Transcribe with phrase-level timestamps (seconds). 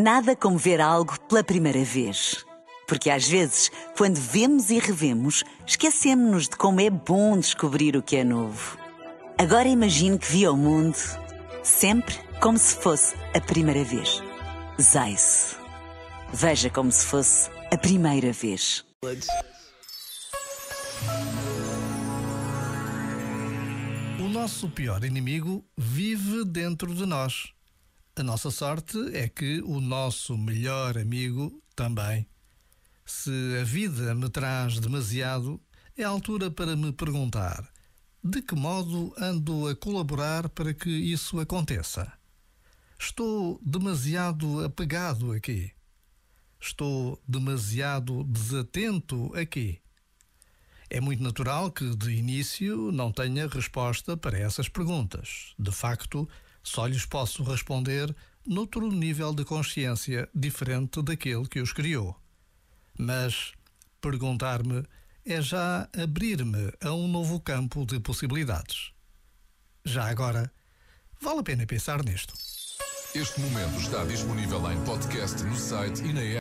[0.00, 2.46] Nada como ver algo pela primeira vez.
[2.86, 8.14] Porque às vezes, quando vemos e revemos, esquecemos-nos de como é bom descobrir o que
[8.14, 8.78] é novo.
[9.36, 10.96] Agora imagine que viu o mundo
[11.64, 14.22] sempre como se fosse a primeira vez.
[14.80, 15.56] Zais.
[16.32, 18.84] Veja como se fosse a primeira vez.
[24.20, 27.57] O nosso pior inimigo vive dentro de nós.
[28.18, 32.26] A nossa sorte é que o nosso melhor amigo também.
[33.06, 33.30] Se
[33.60, 35.60] a vida me traz demasiado,
[35.96, 37.72] é a altura para me perguntar:
[38.24, 42.12] de que modo ando a colaborar para que isso aconteça?
[42.98, 45.70] Estou demasiado apegado aqui.
[46.60, 49.80] Estou demasiado desatento aqui.
[50.90, 55.54] É muito natural que, de início, não tenha resposta para essas perguntas.
[55.56, 56.28] De facto,
[56.68, 58.14] só lhes posso responder
[58.46, 62.16] noutro nível de consciência diferente daquele que os criou.
[62.98, 63.52] Mas
[64.00, 64.84] perguntar-me
[65.24, 68.92] é já abrir-me a um novo campo de possibilidades.
[69.84, 70.52] Já agora,
[71.20, 72.34] vale a pena pensar nisto.
[73.14, 76.36] Este momento está disponível em podcast no site e na app.